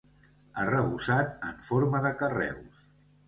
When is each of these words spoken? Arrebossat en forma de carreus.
Arrebossat 0.61 1.45
en 1.49 1.61
forma 1.67 2.01
de 2.07 2.13
carreus. 2.23 2.81